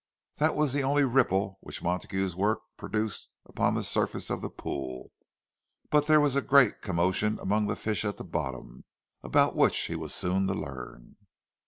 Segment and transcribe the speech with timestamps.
[0.37, 5.11] That was the only ripple which Montague's work produced upon the surface of the pool;
[5.91, 8.83] but there was a great commotion among the fish at the bottom,
[9.21, 11.17] about which he was soon to learn.